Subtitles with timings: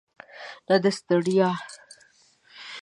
[0.67, 1.49] نه د ستړیا.